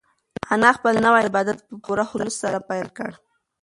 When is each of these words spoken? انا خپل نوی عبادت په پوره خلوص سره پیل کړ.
انا 0.53 0.69
خپل 0.77 0.93
نوی 1.05 1.21
عبادت 1.29 1.57
په 1.67 1.73
پوره 1.83 2.03
خلوص 2.11 2.35
سره 2.43 2.59
پیل 2.69 2.87
کړ. 2.97 3.11